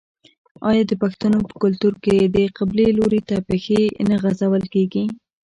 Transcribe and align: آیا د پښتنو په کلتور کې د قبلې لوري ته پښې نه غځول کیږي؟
آیا 0.69 0.83
د 0.87 0.93
پښتنو 1.03 1.37
په 1.49 1.55
کلتور 1.63 1.93
کې 2.03 2.15
د 2.35 2.37
قبلې 2.57 2.87
لوري 2.97 3.21
ته 3.29 3.35
پښې 3.47 3.81
نه 4.09 4.15
غځول 4.23 4.63
کیږي؟ 4.73 5.03